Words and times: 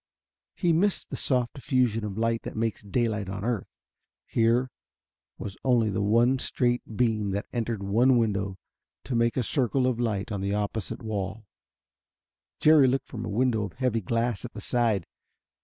He 0.55 0.73
missed 0.73 1.11
the 1.11 1.15
soft 1.15 1.53
diffusion 1.53 2.03
of 2.03 2.17
light 2.17 2.41
that 2.41 2.55
makes 2.55 2.81
daylight 2.81 3.29
on 3.29 3.45
earth. 3.45 3.67
Here 4.25 4.71
was 5.37 5.55
only 5.63 5.91
the 5.91 6.01
one 6.01 6.39
straight 6.39 6.81
beam 6.97 7.29
that 7.33 7.45
entered 7.53 7.83
one 7.83 8.17
window 8.17 8.57
to 9.03 9.13
make 9.13 9.37
a 9.37 9.43
circle 9.43 9.85
of 9.85 9.99
light 9.99 10.31
on 10.31 10.41
the 10.41 10.55
opposite 10.55 11.03
wall. 11.03 11.45
Jerry 12.59 12.87
looked 12.87 13.09
from 13.09 13.25
a 13.25 13.29
window 13.29 13.61
of 13.63 13.73
heavy 13.73 14.01
glass 14.01 14.43
at 14.43 14.53
the 14.53 14.59
side. 14.59 15.05